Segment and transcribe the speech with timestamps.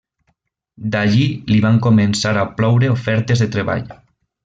[0.95, 3.87] D'allí li van començar a ploure ofertes de treball.